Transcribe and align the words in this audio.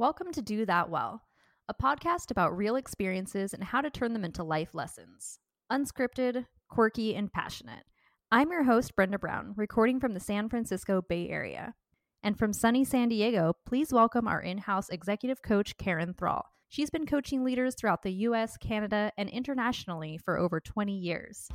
Welcome 0.00 0.32
to 0.32 0.40
Do 0.40 0.64
That 0.64 0.88
Well, 0.88 1.24
a 1.68 1.74
podcast 1.74 2.30
about 2.30 2.56
real 2.56 2.76
experiences 2.76 3.52
and 3.52 3.62
how 3.62 3.82
to 3.82 3.90
turn 3.90 4.14
them 4.14 4.24
into 4.24 4.42
life 4.42 4.70
lessons. 4.72 5.38
Unscripted, 5.70 6.46
quirky, 6.70 7.14
and 7.14 7.30
passionate. 7.30 7.84
I'm 8.32 8.50
your 8.50 8.64
host, 8.64 8.96
Brenda 8.96 9.18
Brown, 9.18 9.52
recording 9.58 10.00
from 10.00 10.14
the 10.14 10.18
San 10.18 10.48
Francisco 10.48 11.02
Bay 11.06 11.28
Area. 11.28 11.74
And 12.22 12.38
from 12.38 12.54
sunny 12.54 12.82
San 12.82 13.10
Diego, 13.10 13.52
please 13.66 13.92
welcome 13.92 14.26
our 14.26 14.40
in 14.40 14.56
house 14.56 14.88
executive 14.88 15.42
coach, 15.42 15.76
Karen 15.76 16.14
Thrall. 16.14 16.46
She's 16.70 16.88
been 16.88 17.04
coaching 17.04 17.44
leaders 17.44 17.74
throughout 17.74 18.02
the 18.02 18.24
US, 18.24 18.56
Canada, 18.56 19.12
and 19.18 19.28
internationally 19.28 20.16
for 20.16 20.38
over 20.38 20.60
20 20.60 20.96
years. 20.96 21.46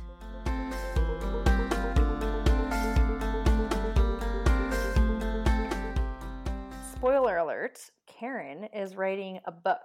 Spoiler 6.94 7.38
alert 7.38 7.90
Karen 8.18 8.64
is 8.74 8.96
writing 8.96 9.40
a 9.46 9.52
book. 9.52 9.80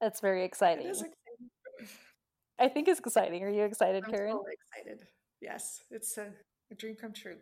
That's 0.00 0.20
very 0.20 0.44
exciting. 0.44 0.88
exciting. 0.88 1.12
I 2.58 2.68
think 2.68 2.88
it's 2.88 3.00
exciting. 3.00 3.42
Are 3.42 3.50
you 3.50 3.64
excited, 3.64 4.04
I'm 4.04 4.10
Karen? 4.10 4.32
Totally 4.32 4.52
excited. 4.52 5.06
Yes, 5.40 5.80
it's 5.90 6.16
a, 6.18 6.28
a 6.70 6.74
dream 6.74 6.96
come 7.00 7.12
true. 7.12 7.36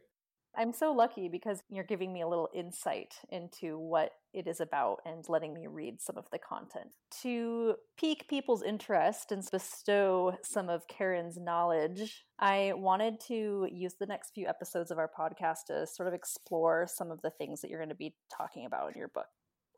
I'm 0.56 0.72
so 0.72 0.92
lucky 0.92 1.28
because 1.28 1.62
you're 1.68 1.82
giving 1.82 2.12
me 2.12 2.22
a 2.22 2.28
little 2.28 2.48
insight 2.54 3.14
into 3.30 3.76
what 3.76 4.12
it 4.32 4.46
is 4.46 4.60
about 4.60 4.98
and 5.04 5.24
letting 5.28 5.52
me 5.52 5.66
read 5.66 6.00
some 6.00 6.16
of 6.16 6.26
the 6.30 6.38
content. 6.38 6.92
To 7.22 7.74
pique 7.98 8.28
people's 8.28 8.62
interest 8.62 9.32
and 9.32 9.42
bestow 9.50 10.36
some 10.44 10.68
of 10.68 10.86
Karen's 10.86 11.38
knowledge, 11.38 12.24
I 12.38 12.72
wanted 12.76 13.18
to 13.26 13.68
use 13.72 13.94
the 13.98 14.06
next 14.06 14.32
few 14.32 14.46
episodes 14.46 14.92
of 14.92 14.98
our 14.98 15.10
podcast 15.18 15.66
to 15.68 15.88
sort 15.88 16.06
of 16.06 16.14
explore 16.14 16.86
some 16.88 17.10
of 17.10 17.20
the 17.22 17.30
things 17.30 17.60
that 17.60 17.70
you're 17.70 17.80
going 17.80 17.88
to 17.88 17.96
be 17.96 18.14
talking 18.36 18.66
about 18.66 18.92
in 18.92 18.98
your 18.98 19.08
book. 19.08 19.26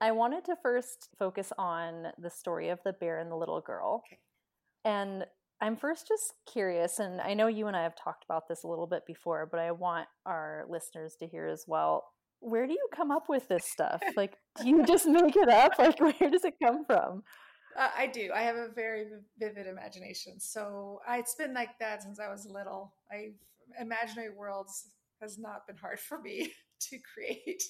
I 0.01 0.13
wanted 0.13 0.45
to 0.47 0.57
first 0.63 1.09
focus 1.19 1.53
on 1.59 2.09
the 2.19 2.31
story 2.31 2.69
of 2.69 2.81
the 2.85 2.93
bear 2.93 3.19
and 3.19 3.31
the 3.31 3.37
little 3.37 3.61
girl. 3.61 4.03
Okay. 4.07 4.21
And 4.85 5.25
I'm 5.61 5.77
first 5.77 6.07
just 6.07 6.35
curious, 6.51 6.99
and 6.99 7.21
I 7.21 7.33
know 7.35 7.47
you 7.47 7.67
and 7.67 7.77
I 7.77 7.83
have 7.83 7.97
talked 7.97 8.25
about 8.25 8.47
this 8.49 8.63
a 8.63 8.69
little 8.69 8.87
bit 8.87 9.07
before, 9.07 9.49
but 9.51 9.59
I 9.59 9.73
want 9.73 10.07
our 10.27 10.67
listeners 10.69 11.17
to 11.21 11.27
hear 11.27 11.47
as 11.47 11.65
well. 11.67 12.05
Where 12.41 12.67
do 12.67 12.75
you 12.75 12.89
come 12.95 13.11
up 13.11 13.29
with 13.29 13.49
this 13.49 13.65
stuff? 13.65 14.03
Like, 14.17 14.37
do 14.61 14.69
you 14.69 14.85
just 14.85 15.07
make 15.07 15.35
it 15.35 15.49
up? 15.49 15.73
Like, 15.79 15.99
where 15.99 16.31
does 16.31 16.45
it 16.45 16.55
come 16.63 16.85
from? 16.85 17.23
Uh, 17.77 17.89
I 17.97 18.07
do. 18.07 18.31
I 18.35 18.43
have 18.43 18.57
a 18.57 18.69
very 18.69 19.07
vivid 19.39 19.67
imagination. 19.67 20.41
So 20.41 21.01
I, 21.07 21.19
it's 21.19 21.35
been 21.35 21.55
like 21.55 21.79
that 21.81 22.03
since 22.03 22.21
I 22.21 22.29
was 22.29 22.47
little. 22.47 22.95
I 23.11 23.33
imaginary 23.81 24.31
worlds 24.31 24.89
has 25.21 25.39
not 25.39 25.67
been 25.67 25.77
hard 25.77 25.99
for 25.99 26.21
me 26.21 26.53
to 26.81 26.99
create. 27.15 27.63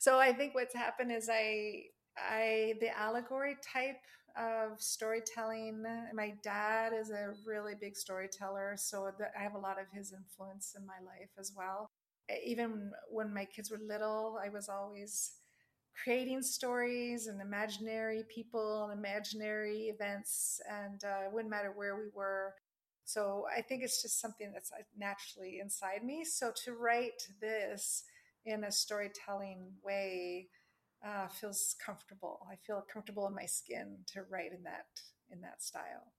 So 0.00 0.18
I 0.18 0.32
think 0.32 0.56
what's 0.56 0.74
happened 0.74 1.12
is 1.12 1.30
I 1.32 1.84
I 2.18 2.74
the 2.80 2.90
allegory 2.98 3.56
type 3.62 4.02
of 4.36 4.80
storytelling. 4.80 5.84
My 6.14 6.34
dad 6.42 6.92
is 6.98 7.10
a 7.10 7.34
really 7.46 7.74
big 7.80 7.96
storyteller, 7.96 8.74
so 8.78 9.10
I 9.38 9.42
have 9.42 9.54
a 9.54 9.58
lot 9.58 9.80
of 9.80 9.86
his 9.92 10.12
influence 10.14 10.74
in 10.78 10.86
my 10.86 11.00
life 11.06 11.30
as 11.38 11.52
well. 11.56 11.90
Even 12.44 12.92
when 13.10 13.34
my 13.34 13.44
kids 13.44 13.70
were 13.70 13.80
little, 13.86 14.40
I 14.44 14.48
was 14.50 14.68
always 14.70 15.32
creating 16.04 16.42
stories 16.42 17.26
and 17.26 17.40
imaginary 17.40 18.24
people 18.34 18.84
and 18.88 18.98
imaginary 18.98 19.90
events, 19.94 20.60
and 20.70 21.02
uh, 21.04 21.26
it 21.26 21.32
wouldn't 21.32 21.50
matter 21.50 21.72
where 21.74 21.96
we 21.96 22.08
were. 22.14 22.54
So 23.04 23.46
I 23.56 23.62
think 23.62 23.82
it's 23.82 24.02
just 24.02 24.20
something 24.20 24.52
that's 24.52 24.72
uh, 24.72 24.82
naturally 24.96 25.58
inside 25.60 26.04
me. 26.04 26.24
So 26.24 26.52
to 26.64 26.72
write 26.74 27.22
this 27.40 28.04
in 28.44 28.64
a 28.64 28.72
storytelling 28.72 29.72
way 29.84 30.48
uh, 31.06 31.28
feels 31.28 31.74
comfortable. 31.84 32.46
I 32.50 32.56
feel 32.66 32.84
comfortable 32.92 33.26
in 33.26 33.34
my 33.34 33.46
skin 33.46 33.98
to 34.12 34.22
write 34.30 34.52
in 34.52 34.62
that 34.64 34.86
in 35.30 35.40
that 35.42 35.62
style. 35.62 36.12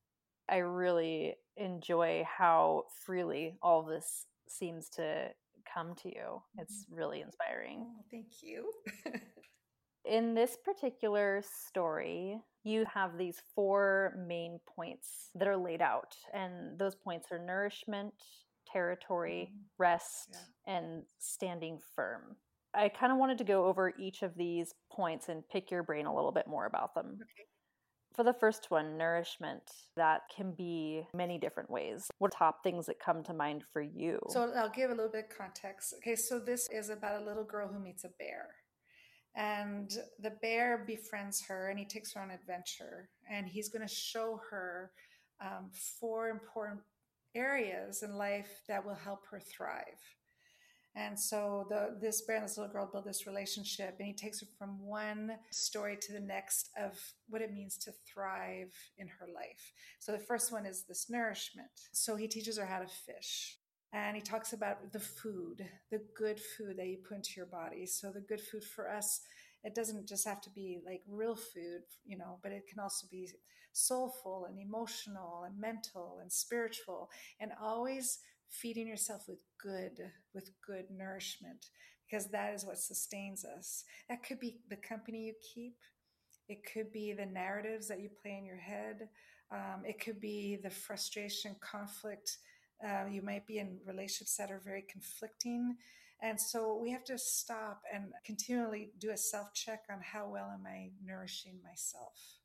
I 0.49 0.57
really 0.57 1.35
enjoy 1.57 2.25
how 2.25 2.85
freely 3.05 3.57
all 3.61 3.83
this 3.83 4.25
seems 4.47 4.89
to 4.89 5.29
come 5.71 5.95
to 6.03 6.09
you. 6.09 6.41
It's 6.57 6.85
mm-hmm. 6.85 6.95
really 6.95 7.21
inspiring. 7.21 7.85
Oh, 7.87 8.03
thank 8.09 8.41
you. 8.41 8.71
in 10.05 10.33
this 10.33 10.57
particular 10.63 11.43
story, 11.67 12.41
you 12.63 12.85
have 12.93 13.17
these 13.17 13.41
four 13.55 14.13
main 14.27 14.59
points 14.75 15.29
that 15.35 15.47
are 15.47 15.57
laid 15.57 15.81
out, 15.81 16.15
and 16.33 16.77
those 16.77 16.95
points 16.95 17.31
are 17.31 17.39
nourishment, 17.39 18.13
territory, 18.71 19.49
mm-hmm. 19.51 19.61
rest, 19.77 20.29
yeah. 20.67 20.75
and 20.75 21.03
standing 21.19 21.79
firm. 21.95 22.35
I 22.73 22.89
kind 22.89 23.11
of 23.11 23.17
wanted 23.17 23.37
to 23.39 23.43
go 23.43 23.65
over 23.65 23.93
each 23.99 24.21
of 24.21 24.35
these 24.35 24.73
points 24.91 25.29
and 25.29 25.47
pick 25.49 25.71
your 25.71 25.83
brain 25.83 26.05
a 26.05 26.15
little 26.15 26.31
bit 26.31 26.47
more 26.47 26.65
about 26.65 26.95
them. 26.95 27.17
Okay. 27.21 27.45
For 28.15 28.23
the 28.23 28.33
first 28.33 28.69
one, 28.69 28.97
nourishment, 28.97 29.63
that 29.95 30.23
can 30.35 30.51
be 30.51 31.03
many 31.13 31.37
different 31.37 31.69
ways. 31.69 32.09
What 32.17 32.33
top 32.33 32.61
things 32.61 32.85
that 32.87 32.99
come 32.99 33.23
to 33.23 33.33
mind 33.33 33.63
for 33.71 33.81
you? 33.81 34.19
So 34.29 34.51
I'll 34.55 34.69
give 34.69 34.91
a 34.91 34.93
little 34.93 35.11
bit 35.11 35.27
of 35.31 35.37
context. 35.37 35.93
Okay, 35.97 36.15
so 36.15 36.37
this 36.37 36.69
is 36.71 36.89
about 36.89 37.21
a 37.21 37.25
little 37.25 37.45
girl 37.45 37.69
who 37.69 37.79
meets 37.79 38.03
a 38.03 38.09
bear. 38.19 38.47
And 39.33 39.89
the 40.19 40.31
bear 40.41 40.83
befriends 40.85 41.41
her 41.47 41.69
and 41.69 41.79
he 41.79 41.85
takes 41.85 42.13
her 42.13 42.21
on 42.21 42.31
an 42.31 42.35
adventure. 42.35 43.09
And 43.29 43.47
he's 43.47 43.69
going 43.69 43.87
to 43.87 43.93
show 43.93 44.41
her 44.49 44.91
um, 45.41 45.69
four 45.71 46.29
important 46.29 46.81
areas 47.35 48.03
in 48.03 48.15
life 48.17 48.61
that 48.67 48.85
will 48.85 48.95
help 48.95 49.25
her 49.31 49.39
thrive. 49.39 49.99
And 50.93 51.17
so 51.17 51.65
the 51.69 51.97
this 52.01 52.21
bear 52.23 52.35
and 52.35 52.45
this 52.45 52.57
little 52.57 52.73
girl 52.73 52.89
build 52.91 53.05
this 53.05 53.25
relationship, 53.25 53.95
and 53.97 54.07
he 54.07 54.13
takes 54.13 54.41
her 54.41 54.47
from 54.59 54.85
one 54.85 55.37
story 55.49 55.97
to 56.01 56.11
the 56.11 56.19
next 56.19 56.69
of 56.77 56.99
what 57.29 57.41
it 57.41 57.53
means 57.53 57.77
to 57.77 57.93
thrive 58.13 58.73
in 58.97 59.07
her 59.07 59.27
life. 59.33 59.71
So 59.99 60.11
the 60.11 60.19
first 60.19 60.51
one 60.51 60.65
is 60.65 60.83
this 60.83 61.09
nourishment. 61.09 61.69
So 61.93 62.17
he 62.17 62.27
teaches 62.27 62.57
her 62.57 62.65
how 62.65 62.79
to 62.79 62.87
fish. 62.87 63.57
And 63.93 64.15
he 64.15 64.21
talks 64.21 64.53
about 64.53 64.91
the 64.93 64.99
food, 64.99 65.65
the 65.91 66.01
good 66.17 66.39
food 66.39 66.77
that 66.77 66.87
you 66.87 66.97
put 67.07 67.17
into 67.17 67.31
your 67.37 67.45
body. 67.45 67.85
So 67.85 68.09
the 68.11 68.21
good 68.21 68.41
food 68.41 68.63
for 68.63 68.89
us, 68.89 69.21
it 69.63 69.75
doesn't 69.75 70.07
just 70.07 70.27
have 70.27 70.41
to 70.41 70.49
be 70.49 70.79
like 70.85 71.01
real 71.07 71.35
food, 71.35 71.81
you 72.05 72.17
know, 72.17 72.39
but 72.43 72.51
it 72.51 72.67
can 72.67 72.79
also 72.79 73.07
be 73.09 73.29
soulful 73.73 74.45
and 74.49 74.59
emotional 74.59 75.43
and 75.45 75.59
mental 75.59 76.19
and 76.21 76.31
spiritual 76.31 77.09
and 77.39 77.51
always 77.61 78.19
feeding 78.49 78.87
yourself 78.87 79.23
with 79.27 79.43
good, 79.61 79.97
with 80.33 80.51
good 80.65 80.85
nourishment, 80.91 81.67
because 82.09 82.27
that 82.27 82.53
is 82.53 82.65
what 82.65 82.77
sustains 82.77 83.45
us. 83.45 83.83
That 84.09 84.23
could 84.23 84.39
be 84.39 84.59
the 84.69 84.75
company 84.75 85.25
you 85.27 85.33
keep, 85.53 85.77
it 86.49 86.59
could 86.73 86.91
be 86.91 87.13
the 87.13 87.25
narratives 87.25 87.87
that 87.87 88.01
you 88.01 88.09
play 88.21 88.37
in 88.37 88.45
your 88.45 88.57
head, 88.57 89.07
um, 89.51 89.83
it 89.85 89.99
could 89.99 90.19
be 90.19 90.57
the 90.61 90.69
frustration, 90.69 91.55
conflict. 91.61 92.37
Uh, 92.85 93.05
you 93.11 93.21
might 93.21 93.45
be 93.45 93.59
in 93.59 93.77
relationships 93.85 94.35
that 94.37 94.49
are 94.51 94.61
very 94.63 94.83
conflicting. 94.89 95.75
And 96.21 96.39
so 96.39 96.77
we 96.81 96.91
have 96.91 97.03
to 97.05 97.17
stop 97.17 97.81
and 97.91 98.11
continually 98.25 98.91
do 98.99 99.09
a 99.11 99.17
self 99.17 99.53
check 99.53 99.81
on 99.91 99.99
how 100.01 100.29
well 100.29 100.51
am 100.53 100.65
I 100.67 100.91
nourishing 101.03 101.59
myself 101.63 102.41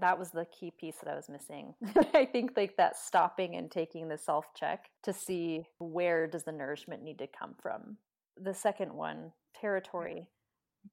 that 0.00 0.18
was 0.18 0.30
the 0.30 0.46
key 0.46 0.72
piece 0.78 0.96
that 1.02 1.10
I 1.10 1.16
was 1.16 1.28
missing. 1.28 1.74
I 2.14 2.24
think 2.24 2.52
like 2.56 2.76
that 2.76 2.96
stopping 2.96 3.56
and 3.56 3.70
taking 3.70 4.08
the 4.08 4.18
self 4.18 4.46
check 4.54 4.90
to 5.04 5.12
see 5.12 5.64
where 5.78 6.26
does 6.26 6.44
the 6.44 6.52
nourishment 6.52 7.02
need 7.02 7.18
to 7.18 7.26
come 7.26 7.54
from. 7.60 7.96
The 8.40 8.54
second 8.54 8.92
one, 8.92 9.32
territory. 9.60 10.26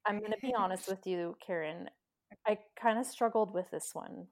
I'm 0.06 0.20
going 0.20 0.32
to 0.32 0.38
be 0.42 0.54
honest 0.58 0.88
with 0.88 1.06
you, 1.06 1.36
Karen. 1.46 1.90
I 2.48 2.58
kind 2.82 3.00
of 3.00 3.06
struggled 3.06 3.54
with 3.54 3.70
this 3.72 3.90
one. 3.94 4.28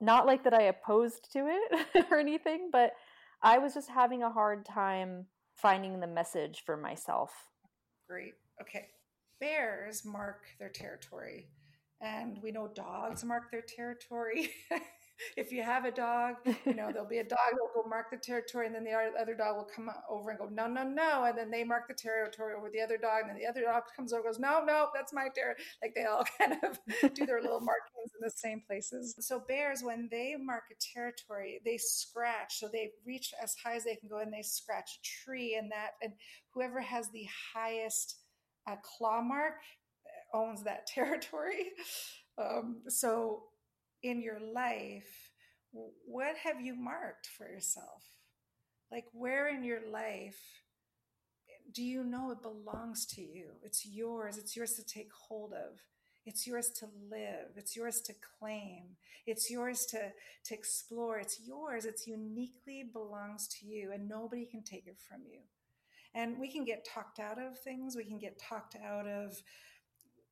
Not 0.00 0.26
like 0.26 0.44
that 0.44 0.52
I 0.52 0.62
opposed 0.62 1.32
to 1.32 1.46
it 1.48 2.06
or 2.10 2.18
anything, 2.18 2.68
but 2.70 2.92
I 3.42 3.58
was 3.58 3.74
just 3.74 3.88
having 3.88 4.22
a 4.22 4.30
hard 4.30 4.66
time 4.66 5.26
finding 5.54 6.00
the 6.00 6.06
message 6.06 6.62
for 6.64 6.76
myself. 6.76 7.30
Great. 8.08 8.34
Okay. 8.60 8.88
Bears 9.40 10.04
mark 10.04 10.46
their 10.58 10.68
territory 10.68 11.48
and 12.00 12.38
we 12.42 12.50
know 12.50 12.68
dogs 12.68 13.24
mark 13.24 13.50
their 13.50 13.62
territory. 13.62 14.50
if 15.36 15.52
you 15.52 15.62
have 15.62 15.84
a 15.84 15.90
dog, 15.90 16.36
you 16.64 16.74
know, 16.74 16.90
there'll 16.92 17.08
be 17.08 17.18
a 17.18 17.24
dog 17.28 17.38
that'll 17.52 17.82
go 17.82 17.88
mark 17.88 18.06
the 18.10 18.16
territory, 18.16 18.66
and 18.66 18.74
then 18.74 18.84
the 18.84 18.92
other 18.92 19.34
dog 19.34 19.56
will 19.56 19.68
come 19.74 19.90
over 20.08 20.30
and 20.30 20.38
go, 20.38 20.48
no, 20.50 20.66
no, 20.66 20.82
no. 20.82 21.24
And 21.24 21.36
then 21.36 21.50
they 21.50 21.64
mark 21.64 21.88
the 21.88 21.94
territory 21.94 22.54
over 22.54 22.70
the 22.72 22.80
other 22.80 22.96
dog, 22.96 23.22
and 23.22 23.30
then 23.30 23.38
the 23.38 23.46
other 23.46 23.62
dog 23.62 23.84
comes 23.94 24.12
over 24.12 24.26
and 24.26 24.34
goes, 24.34 24.40
no, 24.40 24.64
no, 24.64 24.88
that's 24.94 25.12
my 25.12 25.28
territory. 25.34 25.64
Like 25.82 25.94
they 25.94 26.04
all 26.04 26.24
kind 26.38 26.54
of 26.62 26.78
do 27.14 27.26
their 27.26 27.40
little 27.42 27.60
markings 27.62 28.12
in 28.14 28.20
the 28.22 28.30
same 28.30 28.62
places. 28.66 29.14
So 29.20 29.42
bears, 29.46 29.82
when 29.82 30.08
they 30.10 30.34
mark 30.38 30.64
a 30.70 30.74
territory, 30.94 31.60
they 31.64 31.78
scratch. 31.78 32.58
So 32.58 32.68
they 32.72 32.90
reach 33.06 33.32
as 33.42 33.54
high 33.64 33.76
as 33.76 33.84
they 33.84 33.96
can 33.96 34.08
go 34.08 34.18
and 34.18 34.32
they 34.32 34.42
scratch 34.42 34.90
a 34.98 35.24
tree 35.24 35.56
and 35.60 35.70
that, 35.72 35.92
and 36.02 36.12
whoever 36.52 36.80
has 36.80 37.10
the 37.10 37.26
highest 37.54 38.18
uh, 38.68 38.76
claw 38.82 39.22
mark 39.22 39.54
owns 40.32 40.62
that 40.64 40.86
territory. 40.86 41.70
Um, 42.36 42.82
so, 42.88 43.44
in 44.04 44.22
your 44.22 44.38
life, 44.38 45.32
what 46.06 46.36
have 46.36 46.60
you 46.60 46.76
marked 46.76 47.26
for 47.26 47.48
yourself? 47.48 48.04
Like, 48.92 49.06
where 49.12 49.48
in 49.48 49.64
your 49.64 49.80
life 49.90 50.38
eh, 51.48 51.70
do 51.72 51.82
you 51.82 52.04
know 52.04 52.30
it 52.30 52.42
belongs 52.42 53.06
to 53.06 53.22
you? 53.22 53.46
It's 53.62 53.84
yours, 53.84 54.38
it's 54.38 54.54
yours 54.54 54.74
to 54.74 54.84
take 54.84 55.10
hold 55.12 55.52
of. 55.52 55.80
It's 56.26 56.46
yours 56.46 56.70
to 56.80 56.86
live. 57.10 57.50
It's 57.56 57.76
yours 57.76 58.00
to 58.02 58.14
claim. 58.38 58.96
It's 59.26 59.50
yours 59.50 59.84
to, 59.86 59.98
to 60.46 60.54
explore. 60.54 61.18
It's 61.18 61.38
yours. 61.44 61.84
It's 61.84 62.06
uniquely 62.06 62.82
belongs 62.90 63.46
to 63.48 63.66
you 63.66 63.92
and 63.92 64.08
nobody 64.08 64.46
can 64.46 64.62
take 64.62 64.86
it 64.86 64.96
from 65.06 65.20
you. 65.30 65.40
And 66.14 66.38
we 66.38 66.50
can 66.50 66.64
get 66.64 66.86
talked 66.86 67.18
out 67.18 67.38
of 67.38 67.58
things. 67.58 67.94
We 67.94 68.04
can 68.04 68.18
get 68.18 68.40
talked 68.40 68.76
out 68.76 69.06
of 69.06 69.42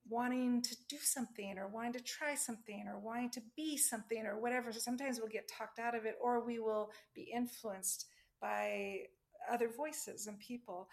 wanting 0.09 0.63
to 0.63 0.77
do 0.89 0.97
something 1.01 1.57
or 1.59 1.69
wanting 1.69 1.93
to 1.95 2.03
try 2.03 2.35
something 2.35 2.87
or 2.89 2.99
wanting 2.99 3.31
to 3.31 3.43
be 3.57 3.77
something 3.77 4.27
or 4.27 4.41
whatever. 4.41 4.73
So 4.73 4.81
sometimes 4.81 5.19
we'll 5.19 5.29
get 5.29 5.49
talked 5.49 5.79
out 5.79 5.95
of 5.95 6.05
it 6.05 6.17
or 6.21 6.45
we 6.45 6.59
will 6.59 6.91
be 7.15 7.31
influenced 7.35 8.07
by 8.41 8.99
other 9.51 9.69
voices 9.69 10.27
and 10.27 10.39
people. 10.39 10.89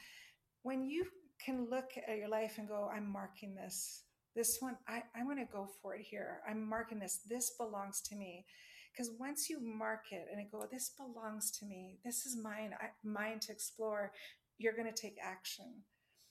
When 0.63 0.83
you 0.83 1.05
can 1.43 1.67
look 1.69 1.91
at 2.07 2.17
your 2.17 2.29
life 2.29 2.55
and 2.57 2.67
go, 2.67 2.89
I'm 2.93 3.11
marking 3.11 3.55
this. 3.55 4.03
This 4.35 4.57
one, 4.59 4.77
I, 4.87 5.03
I'm 5.15 5.25
going 5.25 5.37
to 5.37 5.51
go 5.51 5.67
for 5.81 5.95
it 5.95 6.05
here. 6.09 6.41
I'm 6.47 6.67
marking 6.67 6.99
this. 6.99 7.21
This 7.27 7.51
belongs 7.57 8.01
to 8.09 8.15
me. 8.15 8.45
Because 8.91 9.11
once 9.19 9.49
you 9.49 9.59
mark 9.59 10.11
it 10.11 10.27
and 10.31 10.51
go, 10.51 10.67
this 10.71 10.91
belongs 10.97 11.51
to 11.59 11.65
me. 11.65 11.99
This 12.03 12.25
is 12.25 12.37
mine. 12.37 12.73
I, 12.79 12.87
mine 13.03 13.39
to 13.41 13.51
explore. 13.51 14.11
You're 14.57 14.75
going 14.75 14.91
to 14.91 15.01
take 15.01 15.17
action. 15.23 15.83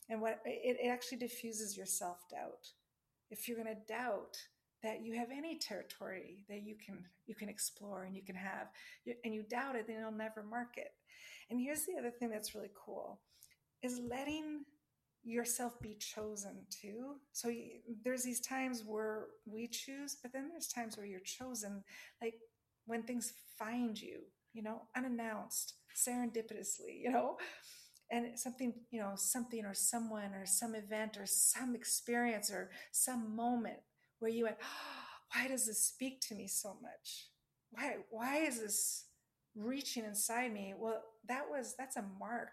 And 0.09 0.21
what 0.21 0.41
it, 0.45 0.79
it 0.81 0.89
actually 0.89 1.19
diffuses 1.19 1.77
your 1.77 1.87
self 1.87 2.29
doubt. 2.31 2.67
If 3.31 3.47
you're 3.47 3.63
going 3.63 3.75
to 3.75 3.93
doubt 3.93 4.37
that 4.83 5.03
you 5.03 5.15
have 5.15 5.29
any 5.37 5.59
territory 5.59 6.39
that 6.49 6.63
you 6.63 6.77
can 6.77 7.05
you 7.27 7.35
can 7.35 7.49
explore 7.49 8.05
and 8.05 8.17
you 8.17 8.23
can 8.23 8.37
have, 8.37 8.69
and 9.25 9.35
you 9.35 9.43
doubt 9.43 9.77
it, 9.77 9.87
then 9.87 9.99
you'll 10.01 10.13
never 10.13 10.43
mark 10.43 10.77
it. 10.77 10.93
And 11.51 11.61
here's 11.61 11.85
the 11.85 11.99
other 11.99 12.11
thing 12.11 12.31
that's 12.31 12.55
really 12.55 12.71
cool 12.75 13.21
is 13.83 14.01
letting 14.09 14.65
yourself 15.25 15.81
be 15.81 15.95
chosen 15.95 16.57
too. 16.71 17.17
So 17.33 17.53
there's 18.05 18.23
these 18.23 18.41
times 18.41 18.83
where 18.87 19.27
we 19.47 19.69
choose, 19.69 20.17
but 20.21 20.33
then 20.33 20.49
there's 20.49 20.69
times 20.69 20.97
where 20.97 21.07
you're 21.07 21.21
chosen, 21.21 21.85
like 22.23 22.35
when 22.87 23.03
things 23.03 23.35
find 23.59 24.01
you, 24.01 24.21
you 24.53 24.63
know, 24.63 24.83
unannounced, 24.97 25.75
serendipitously, 25.95 27.03
you 27.03 27.11
know, 27.11 27.37
and 28.11 28.39
something, 28.39 28.73
you 28.91 29.01
know, 29.01 29.13
something 29.17 29.65
or 29.65 29.75
someone 29.75 30.35
or 30.35 30.47
some 30.47 30.75
event 30.75 31.17
or 31.19 31.27
some 31.27 31.75
experience 31.75 32.51
or 32.51 32.71
some 32.93 33.37
moment 33.37 33.79
where 34.19 34.31
you 34.31 34.45
went, 34.45 34.57
oh, 34.63 35.35
why 35.35 35.49
does 35.49 35.67
this 35.67 35.85
speak 35.85 36.21
to 36.23 36.35
me 36.35 36.47
so 36.47 36.77
much? 36.81 37.29
Why, 37.71 37.97
why 38.11 38.39
is 38.39 38.61
this 38.61 39.05
reaching 39.55 40.05
inside 40.05 40.53
me? 40.53 40.75
Well, 40.79 41.03
that 41.29 41.45
was, 41.51 41.75
that's 41.79 41.97
a 41.97 42.05
mark 42.19 42.53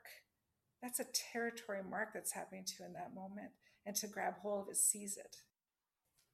that's 0.85 0.99
a 0.99 1.31
territory 1.31 1.79
mark 1.89 2.09
that's 2.13 2.31
happening 2.31 2.63
to 2.63 2.73
you 2.79 2.85
in 2.85 2.93
that 2.93 3.15
moment. 3.15 3.49
And 3.87 3.95
to 3.97 4.07
grab 4.07 4.35
hold 4.41 4.63
of 4.63 4.69
it, 4.69 4.77
seize 4.77 5.17
it. 5.17 5.37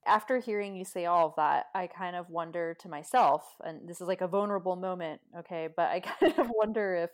After 0.06 0.40
hearing 0.40 0.76
you 0.76 0.84
say 0.84 1.06
all 1.06 1.28
of 1.28 1.36
that, 1.38 1.68
I 1.74 1.88
kind 1.88 2.18
of 2.18 2.30
wonder 2.30 2.76
to 2.82 2.90
myself, 2.90 3.44
and 3.64 3.88
this 3.88 4.02
is 4.02 4.08
like 4.08 4.22
a 4.22 4.28
vulnerable 4.28 4.76
moment, 4.76 5.22
okay, 5.38 5.70
but 5.74 5.90
I 5.90 6.00
kind 6.20 6.38
of 6.38 6.52
wonder 6.54 6.96
if 6.96 7.12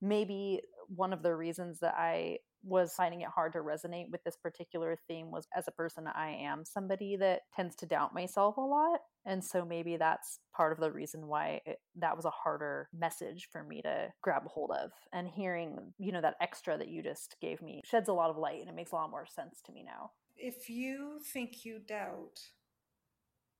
maybe 0.00 0.60
one 0.88 1.12
of 1.12 1.22
the 1.22 1.34
reasons 1.34 1.80
that 1.80 1.94
I 1.96 2.38
was 2.62 2.92
finding 2.94 3.20
it 3.20 3.28
hard 3.28 3.52
to 3.52 3.60
resonate 3.60 4.10
with 4.10 4.24
this 4.24 4.36
particular 4.36 4.98
theme 5.06 5.30
was 5.30 5.46
as 5.56 5.68
a 5.68 5.72
person 5.72 6.08
I 6.08 6.30
am 6.30 6.64
somebody 6.64 7.16
that 7.16 7.42
tends 7.54 7.76
to 7.76 7.86
doubt 7.86 8.12
myself 8.12 8.56
a 8.56 8.60
lot 8.60 9.00
and 9.24 9.44
so 9.44 9.64
maybe 9.64 9.96
that's 9.96 10.40
part 10.54 10.72
of 10.72 10.80
the 10.80 10.90
reason 10.90 11.28
why 11.28 11.60
it, 11.64 11.78
that 11.96 12.16
was 12.16 12.24
a 12.24 12.30
harder 12.30 12.88
message 12.96 13.48
for 13.52 13.62
me 13.62 13.82
to 13.82 14.08
grab 14.22 14.46
hold 14.46 14.72
of 14.72 14.90
and 15.12 15.28
hearing 15.28 15.92
you 15.98 16.10
know 16.10 16.20
that 16.20 16.36
extra 16.40 16.76
that 16.76 16.88
you 16.88 17.02
just 17.02 17.36
gave 17.40 17.62
me 17.62 17.82
sheds 17.84 18.08
a 18.08 18.12
lot 18.12 18.30
of 18.30 18.36
light 18.36 18.60
and 18.60 18.68
it 18.68 18.74
makes 18.74 18.92
a 18.92 18.96
lot 18.96 19.10
more 19.10 19.26
sense 19.26 19.60
to 19.64 19.72
me 19.72 19.84
now. 19.84 20.10
If 20.36 20.68
you 20.68 21.20
think 21.32 21.64
you 21.64 21.78
doubt 21.78 22.40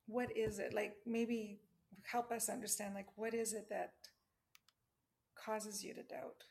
what 0.06 0.36
is 0.36 0.58
it? 0.58 0.72
Like 0.72 0.94
maybe 1.04 1.60
help 2.04 2.30
us 2.30 2.48
understand 2.48 2.94
like 2.94 3.08
what 3.16 3.34
is 3.34 3.52
it 3.52 3.68
that 3.70 3.92
causes 5.44 5.84
you 5.84 5.94
to 5.94 6.02
doubt 6.02 6.44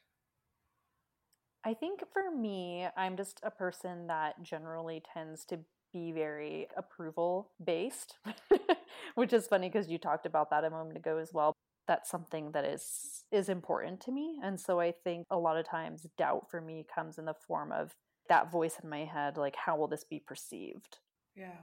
I 1.65 1.73
think 1.73 2.01
for 2.13 2.29
me, 2.29 2.87
I'm 2.95 3.17
just 3.17 3.39
a 3.41 3.49
person 3.49 4.05
that 4.05 4.41
generally 4.43 5.01
tends 5.13 5.45
to 5.45 5.59
be 5.91 6.11
very 6.11 6.67
approval 6.77 7.49
based, 7.63 8.17
which 9.15 9.33
is 9.33 9.47
funny 9.47 9.67
because 9.67 9.89
you 9.89 9.97
talked 9.97 10.27
about 10.27 10.51
that 10.51 10.63
a 10.63 10.69
moment 10.69 10.97
ago 10.97 11.17
as 11.17 11.33
well. 11.33 11.53
That's 11.87 12.09
something 12.09 12.51
that 12.51 12.65
is 12.65 13.23
is 13.31 13.49
important 13.49 13.99
to 14.01 14.11
me. 14.11 14.39
And 14.43 14.59
so 14.59 14.79
I 14.79 14.91
think 14.91 15.25
a 15.31 15.37
lot 15.37 15.57
of 15.57 15.67
times 15.67 16.05
doubt 16.17 16.51
for 16.51 16.61
me 16.61 16.85
comes 16.93 17.17
in 17.17 17.25
the 17.25 17.33
form 17.33 17.71
of 17.71 17.95
that 18.29 18.51
voice 18.51 18.77
in 18.83 18.89
my 18.89 19.05
head 19.05 19.37
like 19.37 19.55
how 19.55 19.75
will 19.75 19.87
this 19.87 20.03
be 20.03 20.19
perceived? 20.19 20.99
Yeah. 21.35 21.57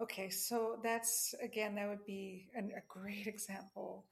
Okay, 0.00 0.30
so 0.30 0.78
that's 0.82 1.34
again 1.42 1.74
that 1.76 1.88
would 1.88 2.04
be 2.06 2.48
an, 2.54 2.70
a 2.76 2.82
great 2.88 3.26
example 3.34 4.04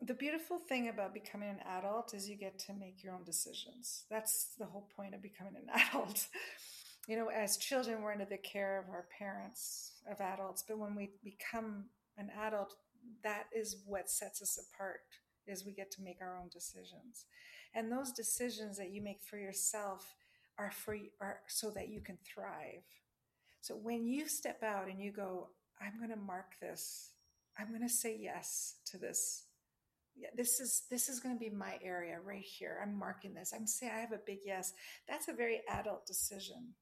the 0.00 0.14
beautiful 0.14 0.58
thing 0.58 0.88
about 0.88 1.14
becoming 1.14 1.48
an 1.48 1.60
adult 1.78 2.14
is 2.14 2.28
you 2.28 2.36
get 2.36 2.58
to 2.60 2.72
make 2.72 3.02
your 3.02 3.14
own 3.14 3.24
decisions. 3.24 4.04
That's 4.10 4.48
the 4.58 4.66
whole 4.66 4.88
point 4.96 5.14
of 5.14 5.22
becoming 5.22 5.54
an 5.56 5.80
adult. 5.88 6.26
you 7.08 7.16
know, 7.16 7.28
as 7.28 7.56
children, 7.56 8.02
we're 8.02 8.12
under 8.12 8.24
the 8.24 8.36
care 8.38 8.78
of 8.78 8.90
our 8.90 9.06
parents, 9.16 9.92
of 10.10 10.20
adults, 10.20 10.64
but 10.66 10.78
when 10.78 10.94
we 10.94 11.10
become 11.22 11.84
an 12.18 12.30
adult, 12.38 12.74
that 13.22 13.44
is 13.54 13.76
what 13.86 14.10
sets 14.10 14.42
us 14.42 14.58
apart 14.58 15.00
is 15.46 15.64
we 15.64 15.72
get 15.72 15.90
to 15.92 16.02
make 16.02 16.18
our 16.20 16.38
own 16.38 16.48
decisions. 16.52 17.26
And 17.74 17.90
those 17.90 18.12
decisions 18.12 18.78
that 18.78 18.90
you 18.90 19.02
make 19.02 19.22
for 19.22 19.36
yourself 19.36 20.14
are 20.58 20.70
for 20.70 20.96
are 21.20 21.40
so 21.48 21.70
that 21.70 21.88
you 21.88 22.00
can 22.00 22.18
thrive. 22.24 22.84
So 23.60 23.74
when 23.74 24.06
you 24.06 24.28
step 24.28 24.62
out 24.62 24.88
and 24.88 25.00
you 25.00 25.12
go, 25.12 25.48
I'm 25.80 25.98
going 25.98 26.10
to 26.10 26.16
mark 26.16 26.52
this. 26.60 27.10
I'm 27.58 27.68
going 27.68 27.86
to 27.86 27.88
say 27.88 28.16
yes 28.18 28.76
to 28.86 28.98
this 28.98 29.43
yeah, 30.16 30.28
this 30.36 30.60
is 30.60 30.82
this 30.90 31.08
is 31.08 31.20
going 31.20 31.34
to 31.34 31.38
be 31.38 31.50
my 31.50 31.78
area 31.82 32.18
right 32.24 32.44
here. 32.44 32.78
I'm 32.82 32.96
marking 32.96 33.34
this. 33.34 33.52
I'm 33.54 33.66
saying 33.66 33.92
I 33.94 34.00
have 34.00 34.12
a 34.12 34.20
big 34.24 34.38
yes. 34.44 34.72
That's 35.08 35.28
a 35.28 35.32
very 35.32 35.62
adult 35.68 36.06
decision. 36.06 36.74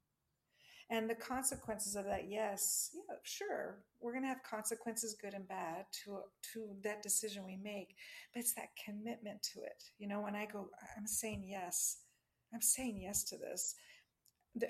And 0.91 1.09
the 1.09 1.15
consequences 1.15 1.97
of 1.97 2.05
that, 2.05 2.29
yes, 2.29 2.91
yeah, 2.93 3.15
sure, 3.23 3.79
we're 4.01 4.13
going 4.13 4.25
to 4.25 4.29
have 4.29 4.43
consequences, 4.43 5.17
good 5.21 5.33
and 5.33 5.49
bad, 5.49 5.87
to 6.05 6.21
to 6.53 6.77
that 6.85 7.03
decision 7.03 7.47
we 7.47 7.57
make. 7.57 7.95
But 8.35 8.41
it's 8.41 8.55
that 8.55 8.77
commitment 8.85 9.43
to 9.55 9.61
it. 9.61 9.83
You 9.99 10.09
know, 10.09 10.21
when 10.21 10.37
I 10.37 10.47
go, 10.47 10.69
I'm 10.97 11.07
saying 11.07 11.45
yes. 11.47 11.99
I'm 12.53 12.61
saying 12.61 13.01
yes 13.01 13.25
to 13.25 13.39
this. 13.39 13.75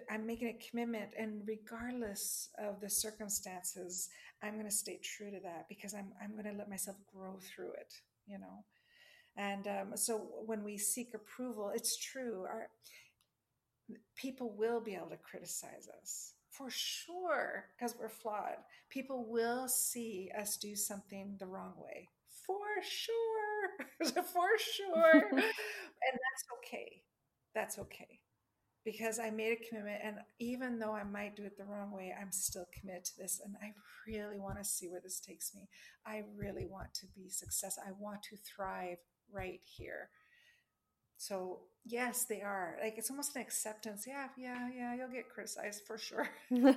I'm 0.09 0.25
making 0.25 0.47
a 0.47 0.71
commitment, 0.71 1.11
and 1.19 1.43
regardless 1.45 2.51
of 2.57 2.81
the 2.81 2.89
circumstances, 2.89 4.09
I'm 4.41 4.55
going 4.55 4.67
to 4.67 4.71
stay 4.71 5.01
true 5.03 5.33
to 5.33 5.41
that 5.41 5.67
because 5.69 5.93
I'm 5.93 6.13
I'm 6.23 6.33
going 6.33 6.45
to 6.45 6.57
let 6.57 6.71
myself 6.71 6.99
grow 7.13 7.41
through 7.41 7.73
it 7.73 7.93
you 8.27 8.39
know? 8.39 8.65
And 9.37 9.67
um, 9.69 9.97
so 9.97 10.29
when 10.47 10.65
we 10.65 10.79
seek 10.79 11.13
approval 11.15 11.73
it's 11.75 11.97
true 11.97 12.45
our 12.49 12.69
people 14.17 14.55
will 14.57 14.81
be 14.81 14.95
able 14.95 15.11
to 15.11 15.17
criticize 15.17 15.89
us 16.01 16.35
for 16.51 16.69
sure 16.71 17.65
because 17.77 17.97
we're 17.99 18.09
flawed. 18.09 18.57
People 18.91 19.25
will 19.29 19.69
see 19.69 20.31
us 20.39 20.57
do 20.57 20.77
something 20.77 21.37
the 21.39 21.47
wrong 21.47 21.73
way 21.77 22.09
for 22.47 22.83
sure 22.83 23.87
for 24.33 24.49
sure. 24.59 25.31
And 26.05 26.19
that's 26.19 26.45
okay 26.59 27.03
that's 27.55 27.79
okay 27.79 28.19
because 28.85 29.19
I 29.19 29.31
made 29.31 29.53
a 29.53 29.69
commitment. 29.69 30.01
And 30.05 30.17
even 30.39 30.79
though 30.79 30.93
I 30.93 31.05
might 31.05 31.37
do 31.37 31.45
it 31.45 31.57
the 31.57 31.65
wrong 31.65 31.93
way, 31.93 32.15
I'm 32.19 32.33
still 32.33 32.67
committed 32.79 33.05
to 33.07 33.19
this. 33.19 33.41
And 33.45 33.55
I 33.63 33.73
really 34.07 34.39
want 34.39 34.59
to 34.59 34.65
see 34.65 34.89
where 34.89 35.01
this 35.01 35.21
takes 35.21 35.55
me. 35.55 35.69
I 36.07 36.23
really 36.37 36.67
want 36.67 36.93
to 36.95 37.07
be 37.15 37.29
success. 37.29 37.79
I 37.85 37.93
want 37.99 38.23
to 38.25 38.37
thrive 38.37 38.99
right 39.33 39.61
here. 39.65 40.11
So 41.17 41.61
yes, 41.85 42.25
they 42.25 42.43
are. 42.43 42.77
Like 42.83 42.95
it's 42.97 43.11
almost 43.11 43.37
an 43.37 43.43
acceptance. 43.43 44.05
Yeah, 44.07 44.29
yeah, 44.37 44.69
yeah. 44.77 44.95
You'll 44.95 45.09
get 45.09 45.29
criticized 45.29 45.83
for 45.87 45.99
sure. 45.99 46.29
and 46.51 46.75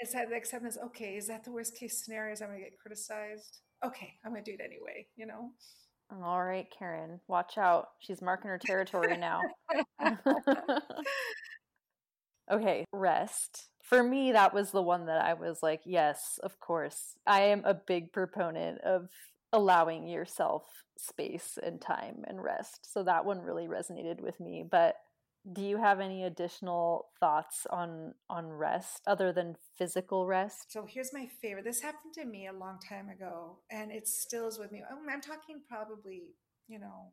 it's 0.00 0.12
that 0.12 0.32
acceptance. 0.32 0.78
Okay, 0.86 1.16
is 1.16 1.26
that 1.28 1.44
the 1.44 1.50
worst 1.52 1.76
case 1.76 2.04
scenario? 2.04 2.32
Is 2.32 2.42
I'm 2.42 2.48
going 2.48 2.60
to 2.60 2.64
get 2.70 2.78
criticized? 2.78 3.58
Okay, 3.84 4.14
I'm 4.24 4.32
going 4.32 4.44
to 4.44 4.50
do 4.50 4.56
it 4.58 4.64
anyway. 4.64 5.06
You 5.16 5.26
know. 5.26 5.50
All 6.10 6.44
right, 6.44 6.66
Karen, 6.76 7.20
watch 7.28 7.58
out. 7.58 7.88
She's 7.98 8.22
marking 8.22 8.50
her 8.50 8.58
territory 8.58 9.16
now. 9.16 9.40
okay, 12.52 12.84
rest. 12.92 13.68
For 13.82 14.02
me, 14.02 14.32
that 14.32 14.54
was 14.54 14.70
the 14.70 14.82
one 14.82 15.06
that 15.06 15.24
I 15.24 15.34
was 15.34 15.58
like, 15.62 15.80
yes, 15.84 16.38
of 16.42 16.60
course. 16.60 17.16
I 17.26 17.42
am 17.42 17.62
a 17.64 17.74
big 17.74 18.12
proponent 18.12 18.80
of 18.82 19.08
allowing 19.52 20.08
yourself 20.08 20.62
space 20.98 21.58
and 21.62 21.80
time 21.80 22.24
and 22.26 22.42
rest. 22.42 22.92
So 22.92 23.02
that 23.04 23.24
one 23.24 23.40
really 23.40 23.66
resonated 23.66 24.20
with 24.20 24.40
me. 24.40 24.64
But 24.68 24.96
do 25.52 25.62
you 25.62 25.76
have 25.76 26.00
any 26.00 26.24
additional 26.24 27.08
thoughts 27.20 27.66
on 27.70 28.14
on 28.30 28.46
rest 28.46 29.02
other 29.06 29.32
than 29.32 29.56
physical 29.76 30.26
rest 30.26 30.72
so 30.72 30.86
here's 30.88 31.12
my 31.12 31.26
favorite 31.42 31.64
this 31.64 31.80
happened 31.80 32.14
to 32.14 32.24
me 32.24 32.46
a 32.46 32.52
long 32.52 32.78
time 32.88 33.08
ago 33.08 33.58
and 33.70 33.92
it 33.92 34.08
still 34.08 34.48
is 34.48 34.58
with 34.58 34.72
me 34.72 34.82
oh, 34.90 34.96
i'm 35.10 35.20
talking 35.20 35.60
probably 35.68 36.34
you 36.66 36.78
know 36.78 37.12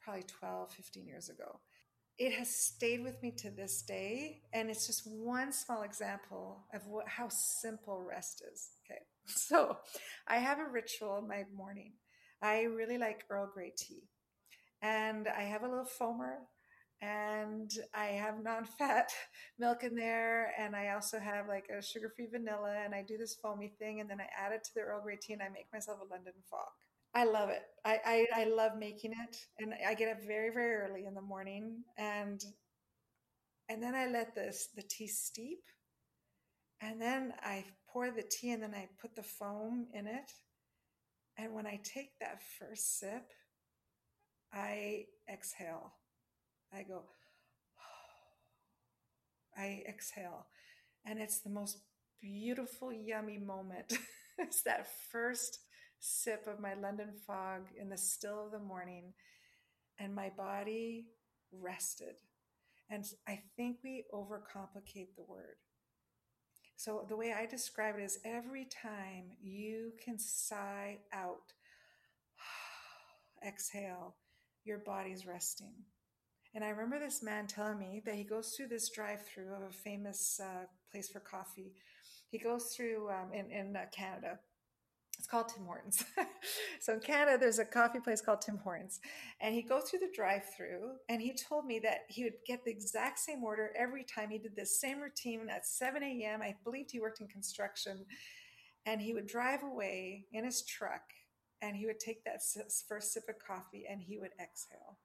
probably 0.00 0.22
12 0.22 0.72
15 0.72 1.06
years 1.06 1.28
ago 1.28 1.60
it 2.20 2.34
has 2.34 2.54
stayed 2.54 3.02
with 3.02 3.20
me 3.22 3.32
to 3.38 3.50
this 3.50 3.80
day. 3.80 4.42
And 4.52 4.68
it's 4.68 4.86
just 4.86 5.06
one 5.06 5.52
small 5.52 5.82
example 5.82 6.66
of 6.74 6.86
what, 6.86 7.08
how 7.08 7.28
simple 7.30 8.02
rest 8.02 8.44
is. 8.52 8.68
Okay. 8.84 9.00
So 9.26 9.78
I 10.26 10.38
have 10.38 10.58
a 10.58 10.68
ritual 10.68 11.18
in 11.18 11.28
my 11.28 11.44
morning. 11.54 11.92
I 12.42 12.62
really 12.62 12.98
like 12.98 13.24
Earl 13.30 13.50
Grey 13.52 13.72
tea. 13.76 14.08
And 14.82 15.28
I 15.28 15.42
have 15.42 15.62
a 15.62 15.68
little 15.68 15.86
foamer 15.86 16.38
and 17.02 17.70
I 17.94 18.06
have 18.06 18.42
non-fat 18.42 19.10
milk 19.58 19.84
in 19.84 19.94
there, 19.94 20.52
and 20.58 20.76
I 20.76 20.90
also 20.90 21.18
have 21.18 21.48
like 21.48 21.66
a 21.68 21.82
sugar-free 21.82 22.28
vanilla, 22.30 22.74
and 22.84 22.94
I 22.94 23.02
do 23.02 23.16
this 23.16 23.36
foamy 23.42 23.72
thing, 23.78 24.00
and 24.00 24.10
then 24.10 24.20
I 24.20 24.28
add 24.38 24.52
it 24.52 24.64
to 24.64 24.70
the 24.74 24.82
Earl 24.82 25.02
Grey 25.02 25.16
tea, 25.16 25.32
and 25.32 25.42
I 25.42 25.48
make 25.48 25.66
myself 25.72 26.00
a 26.00 26.12
London 26.12 26.34
fog. 26.50 26.68
I 27.14 27.24
love 27.24 27.48
it. 27.48 27.62
I, 27.84 28.26
I, 28.34 28.42
I 28.42 28.44
love 28.44 28.72
making 28.78 29.12
it, 29.12 29.36
and 29.58 29.74
I 29.86 29.94
get 29.94 30.10
up 30.10 30.22
very 30.26 30.50
very 30.52 30.74
early 30.74 31.06
in 31.06 31.14
the 31.14 31.22
morning, 31.22 31.84
and 31.96 32.42
and 33.68 33.82
then 33.82 33.94
I 33.94 34.06
let 34.06 34.34
this 34.34 34.68
the 34.76 34.82
tea 34.82 35.08
steep, 35.08 35.62
and 36.82 37.00
then 37.00 37.32
I 37.42 37.64
pour 37.88 38.10
the 38.10 38.24
tea, 38.30 38.50
and 38.52 38.62
then 38.62 38.74
I 38.74 38.88
put 39.00 39.16
the 39.16 39.22
foam 39.22 39.86
in 39.94 40.06
it, 40.06 40.30
and 41.38 41.54
when 41.54 41.66
I 41.66 41.80
take 41.82 42.10
that 42.20 42.42
first 42.58 42.98
sip, 42.98 43.32
I 44.52 45.06
exhale 45.32 45.94
I 46.72 46.82
go, 46.82 47.02
I 49.56 49.82
exhale. 49.88 50.46
And 51.04 51.18
it's 51.18 51.40
the 51.40 51.50
most 51.50 51.78
beautiful, 52.20 52.92
yummy 52.92 53.38
moment. 53.38 53.94
it's 54.38 54.62
that 54.62 54.88
first 55.10 55.58
sip 55.98 56.46
of 56.46 56.60
my 56.60 56.74
London 56.74 57.12
fog 57.26 57.66
in 57.78 57.88
the 57.88 57.98
still 57.98 58.46
of 58.46 58.52
the 58.52 58.58
morning, 58.58 59.12
and 59.98 60.14
my 60.14 60.30
body 60.36 61.06
rested. 61.52 62.14
And 62.88 63.04
I 63.28 63.40
think 63.56 63.78
we 63.84 64.04
overcomplicate 64.12 65.14
the 65.16 65.24
word. 65.28 65.56
So, 66.76 67.04
the 67.08 67.16
way 67.16 67.32
I 67.32 67.44
describe 67.44 67.96
it 67.98 68.02
is 68.02 68.18
every 68.24 68.64
time 68.64 69.36
you 69.42 69.92
can 70.02 70.18
sigh 70.18 70.98
out, 71.12 71.52
exhale, 73.46 74.16
your 74.64 74.78
body's 74.78 75.26
resting. 75.26 75.74
And 76.54 76.64
I 76.64 76.70
remember 76.70 76.98
this 76.98 77.22
man 77.22 77.46
telling 77.46 77.78
me 77.78 78.02
that 78.04 78.16
he 78.16 78.24
goes 78.24 78.50
through 78.50 78.68
this 78.68 78.90
drive 78.90 79.20
through 79.24 79.54
of 79.54 79.62
a 79.62 79.72
famous 79.72 80.40
uh, 80.42 80.66
place 80.90 81.08
for 81.08 81.20
coffee. 81.20 81.72
He 82.28 82.38
goes 82.38 82.74
through 82.76 83.08
um, 83.08 83.32
in, 83.32 83.50
in 83.50 83.76
uh, 83.76 83.84
Canada. 83.92 84.38
It's 85.16 85.28
called 85.28 85.48
Tim 85.48 85.64
Hortons. 85.64 86.02
so 86.80 86.94
in 86.94 87.00
Canada, 87.00 87.36
there's 87.38 87.58
a 87.58 87.64
coffee 87.64 88.00
place 88.00 88.20
called 88.20 88.40
Tim 88.40 88.56
Hortons. 88.56 89.00
And 89.40 89.54
he'd 89.54 89.68
go 89.68 89.80
through 89.80 89.98
the 90.00 90.10
drive 90.14 90.44
through 90.56 90.92
and 91.08 91.20
he 91.20 91.34
told 91.34 91.66
me 91.66 91.78
that 91.80 92.00
he 92.08 92.24
would 92.24 92.38
get 92.46 92.64
the 92.64 92.70
exact 92.70 93.18
same 93.18 93.44
order 93.44 93.70
every 93.78 94.02
time. 94.04 94.30
He 94.30 94.38
did 94.38 94.56
the 94.56 94.66
same 94.66 95.00
routine 95.00 95.48
at 95.50 95.66
7 95.66 96.02
a.m. 96.02 96.40
I 96.42 96.56
believed 96.64 96.90
he 96.90 97.00
worked 97.00 97.20
in 97.20 97.28
construction. 97.28 98.06
And 98.86 99.00
he 99.00 99.12
would 99.12 99.26
drive 99.26 99.62
away 99.62 100.24
in 100.32 100.44
his 100.44 100.62
truck 100.62 101.02
and 101.60 101.76
he 101.76 101.84
would 101.84 102.00
take 102.00 102.24
that 102.24 102.40
first 102.88 103.12
sip 103.12 103.24
of 103.28 103.34
coffee 103.46 103.84
and 103.88 104.00
he 104.00 104.18
would 104.18 104.30
exhale 104.42 104.96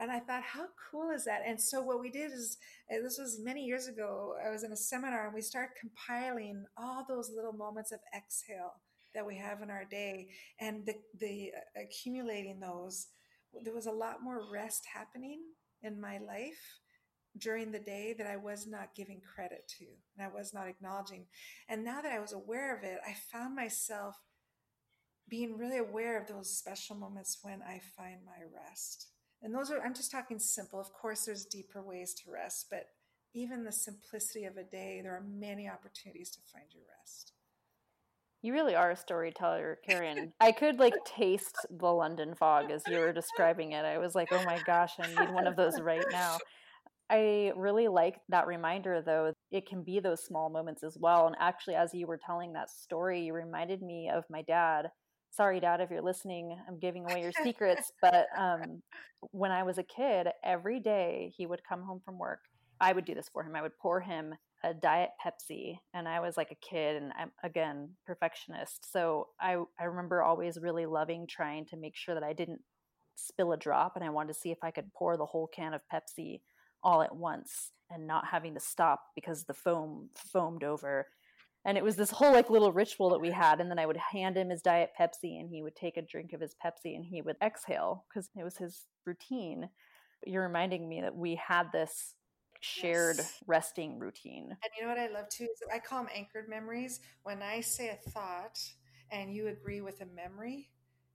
and 0.00 0.10
I 0.10 0.18
thought, 0.18 0.42
how 0.42 0.66
cool 0.90 1.10
is 1.10 1.26
that? 1.26 1.42
And 1.46 1.60
so 1.60 1.82
what 1.82 2.00
we 2.00 2.10
did 2.10 2.32
is, 2.32 2.56
this 2.88 3.18
was 3.18 3.38
many 3.44 3.64
years 3.64 3.86
ago, 3.86 4.34
I 4.44 4.50
was 4.50 4.64
in 4.64 4.72
a 4.72 4.76
seminar 4.76 5.26
and 5.26 5.34
we 5.34 5.42
started 5.42 5.74
compiling 5.78 6.64
all 6.78 7.04
those 7.06 7.30
little 7.34 7.52
moments 7.52 7.92
of 7.92 8.00
exhale 8.16 8.80
that 9.14 9.26
we 9.26 9.36
have 9.36 9.60
in 9.60 9.70
our 9.70 9.84
day 9.84 10.28
and 10.58 10.86
the, 10.86 10.94
the 11.18 11.50
uh, 11.54 11.82
accumulating 11.82 12.60
those. 12.60 13.08
There 13.62 13.74
was 13.74 13.86
a 13.86 13.92
lot 13.92 14.22
more 14.22 14.50
rest 14.50 14.86
happening 14.92 15.40
in 15.82 16.00
my 16.00 16.18
life 16.18 16.80
during 17.38 17.70
the 17.70 17.78
day 17.78 18.14
that 18.16 18.26
I 18.26 18.36
was 18.36 18.66
not 18.66 18.94
giving 18.96 19.20
credit 19.20 19.70
to 19.78 19.84
and 20.16 20.26
I 20.26 20.34
was 20.34 20.54
not 20.54 20.66
acknowledging. 20.66 21.26
And 21.68 21.84
now 21.84 22.00
that 22.00 22.12
I 22.12 22.20
was 22.20 22.32
aware 22.32 22.74
of 22.74 22.84
it, 22.84 22.98
I 23.06 23.14
found 23.30 23.54
myself 23.54 24.16
being 25.28 25.58
really 25.58 25.78
aware 25.78 26.20
of 26.20 26.26
those 26.26 26.56
special 26.56 26.96
moments 26.96 27.38
when 27.42 27.60
I 27.62 27.80
find 27.96 28.20
my 28.24 28.44
rest. 28.52 29.08
And 29.42 29.54
those 29.54 29.70
are, 29.70 29.80
I'm 29.80 29.94
just 29.94 30.10
talking 30.10 30.38
simple. 30.38 30.80
Of 30.80 30.92
course, 30.92 31.24
there's 31.24 31.44
deeper 31.44 31.82
ways 31.82 32.14
to 32.14 32.30
rest, 32.30 32.66
but 32.70 32.86
even 33.32 33.64
the 33.64 33.72
simplicity 33.72 34.44
of 34.44 34.56
a 34.56 34.64
day, 34.64 35.00
there 35.02 35.14
are 35.14 35.22
many 35.22 35.68
opportunities 35.68 36.30
to 36.30 36.38
find 36.52 36.66
your 36.72 36.82
rest. 36.98 37.32
You 38.42 38.52
really 38.52 38.74
are 38.74 38.90
a 38.90 38.96
storyteller, 38.96 39.78
Karen. 39.88 40.32
I 40.40 40.52
could 40.52 40.78
like 40.78 40.94
taste 41.04 41.56
the 41.70 41.92
London 41.92 42.34
fog 42.34 42.70
as 42.70 42.82
you 42.86 42.98
were 42.98 43.12
describing 43.12 43.72
it. 43.72 43.84
I 43.84 43.98
was 43.98 44.14
like, 44.14 44.28
oh 44.32 44.44
my 44.44 44.60
gosh, 44.66 44.92
I 44.98 45.06
need 45.08 45.32
one 45.32 45.46
of 45.46 45.56
those 45.56 45.80
right 45.80 46.04
now. 46.10 46.38
I 47.10 47.52
really 47.56 47.88
like 47.88 48.20
that 48.28 48.46
reminder, 48.46 49.02
though. 49.02 49.32
It 49.50 49.68
can 49.68 49.82
be 49.82 49.98
those 49.98 50.24
small 50.24 50.48
moments 50.48 50.84
as 50.84 50.96
well. 50.98 51.26
And 51.26 51.36
actually, 51.40 51.74
as 51.74 51.92
you 51.92 52.06
were 52.06 52.20
telling 52.24 52.52
that 52.52 52.70
story, 52.70 53.22
you 53.22 53.32
reminded 53.32 53.82
me 53.82 54.08
of 54.08 54.24
my 54.30 54.42
dad 54.42 54.90
sorry 55.30 55.60
dad 55.60 55.80
if 55.80 55.90
you're 55.90 56.02
listening 56.02 56.56
i'm 56.68 56.78
giving 56.78 57.04
away 57.04 57.22
your 57.22 57.32
secrets 57.44 57.92
but 58.02 58.26
um, 58.36 58.82
when 59.30 59.50
i 59.50 59.62
was 59.62 59.78
a 59.78 59.82
kid 59.82 60.28
every 60.44 60.80
day 60.80 61.32
he 61.36 61.46
would 61.46 61.62
come 61.68 61.82
home 61.82 62.00
from 62.04 62.18
work 62.18 62.40
i 62.80 62.92
would 62.92 63.04
do 63.04 63.14
this 63.14 63.28
for 63.32 63.42
him 63.42 63.54
i 63.54 63.62
would 63.62 63.76
pour 63.78 64.00
him 64.00 64.34
a 64.64 64.74
diet 64.74 65.10
pepsi 65.24 65.78
and 65.94 66.08
i 66.08 66.20
was 66.20 66.36
like 66.36 66.50
a 66.50 66.66
kid 66.66 66.96
and 66.96 67.12
i'm 67.18 67.30
again 67.42 67.88
perfectionist 68.06 68.90
so 68.92 69.28
i 69.40 69.56
i 69.78 69.84
remember 69.84 70.22
always 70.22 70.58
really 70.60 70.86
loving 70.86 71.26
trying 71.26 71.64
to 71.64 71.76
make 71.76 71.96
sure 71.96 72.14
that 72.14 72.24
i 72.24 72.32
didn't 72.32 72.60
spill 73.14 73.52
a 73.52 73.56
drop 73.56 73.96
and 73.96 74.04
i 74.04 74.10
wanted 74.10 74.32
to 74.32 74.38
see 74.38 74.50
if 74.50 74.58
i 74.62 74.70
could 74.70 74.92
pour 74.94 75.16
the 75.16 75.26
whole 75.26 75.46
can 75.46 75.74
of 75.74 75.80
pepsi 75.92 76.40
all 76.82 77.02
at 77.02 77.14
once 77.14 77.72
and 77.90 78.06
not 78.06 78.24
having 78.26 78.54
to 78.54 78.60
stop 78.60 79.02
because 79.14 79.44
the 79.44 79.54
foam 79.54 80.08
foamed 80.14 80.64
over 80.64 81.06
and 81.64 81.76
it 81.76 81.84
was 81.84 81.96
this 81.96 82.10
whole 82.10 82.32
like 82.32 82.50
little 82.50 82.72
ritual 82.72 83.10
that 83.10 83.20
we 83.20 83.30
had 83.30 83.60
and 83.60 83.70
then 83.70 83.78
i 83.78 83.86
would 83.86 83.96
hand 83.96 84.36
him 84.36 84.50
his 84.50 84.62
diet 84.62 84.90
pepsi 84.98 85.40
and 85.40 85.48
he 85.48 85.62
would 85.62 85.76
take 85.76 85.96
a 85.96 86.02
drink 86.02 86.32
of 86.32 86.40
his 86.40 86.54
pepsi 86.64 86.96
and 86.96 87.04
he 87.04 87.22
would 87.22 87.36
exhale 87.42 88.04
because 88.08 88.28
it 88.36 88.44
was 88.44 88.56
his 88.56 88.86
routine. 89.06 89.68
You're 90.26 90.46
reminding 90.46 90.88
me 90.88 91.00
that 91.00 91.16
we 91.16 91.34
had 91.36 91.72
this 91.72 92.14
shared 92.60 93.16
yes. 93.16 93.42
resting 93.46 93.98
routine. 93.98 94.48
And 94.50 94.70
you 94.76 94.82
know 94.82 94.90
what 94.90 94.98
i 94.98 95.08
love 95.08 95.28
too 95.28 95.44
is 95.44 95.62
i 95.72 95.78
call 95.78 96.02
them 96.02 96.12
anchored 96.14 96.48
memories. 96.48 97.00
When 97.22 97.42
i 97.42 97.60
say 97.60 97.88
a 97.88 98.10
thought 98.10 98.58
and 99.10 99.34
you 99.34 99.48
agree 99.48 99.80
with 99.80 100.00
a 100.02 100.06
memory 100.06 100.68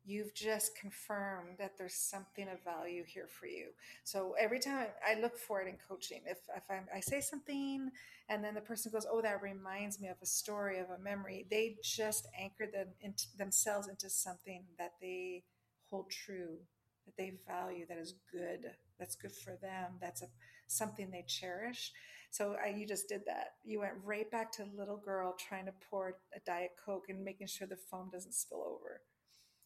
you've 0.05 0.33
just 0.33 0.77
confirmed 0.77 1.57
that 1.57 1.77
there's 1.77 1.95
something 1.95 2.47
of 2.47 2.63
value 2.63 3.03
here 3.05 3.27
for 3.27 3.47
you. 3.47 3.69
So 4.03 4.35
every 4.39 4.59
time 4.59 4.87
I 5.05 5.19
look 5.19 5.37
for 5.37 5.61
it 5.61 5.67
in 5.67 5.77
coaching, 5.87 6.21
if, 6.25 6.37
if 6.55 6.63
I'm, 6.69 6.85
i 6.93 6.99
say 6.99 7.21
something 7.21 7.89
and 8.29 8.43
then 8.43 8.53
the 8.53 8.61
person 8.61 8.91
goes, 8.91 9.07
Oh, 9.09 9.21
that 9.21 9.41
reminds 9.41 9.99
me 9.99 10.07
of 10.07 10.17
a 10.21 10.25
story, 10.25 10.79
of 10.79 10.89
a 10.89 10.99
memory, 11.01 11.47
they 11.49 11.77
just 11.83 12.27
anchor 12.39 12.67
them 12.71 12.87
into 13.01 13.25
themselves 13.37 13.87
into 13.87 14.09
something 14.09 14.63
that 14.77 14.93
they 15.01 15.43
hold 15.89 16.09
true, 16.11 16.57
that 17.05 17.17
they 17.17 17.33
value, 17.47 17.85
that 17.87 17.97
is 17.97 18.15
good, 18.31 18.71
that's 18.99 19.15
good 19.15 19.31
for 19.31 19.57
them, 19.61 19.93
that's 19.99 20.21
a, 20.21 20.27
something 20.67 21.09
they 21.09 21.25
cherish. 21.27 21.91
So 22.31 22.55
I, 22.63 22.69
you 22.69 22.85
just 22.85 23.07
did 23.07 23.21
that. 23.27 23.53
You 23.63 23.79
went 23.79 23.93
right 24.03 24.29
back 24.29 24.51
to 24.53 24.65
little 24.77 24.97
girl 24.97 25.35
trying 25.39 25.65
to 25.67 25.73
pour 25.89 26.17
a 26.35 26.39
Diet 26.45 26.71
Coke 26.83 27.05
and 27.09 27.23
making 27.23 27.47
sure 27.47 27.65
the 27.65 27.77
foam 27.77 28.09
doesn't 28.11 28.33
spill 28.33 28.63
over 28.63 29.01